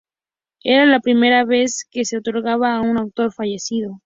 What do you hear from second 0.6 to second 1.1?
Era la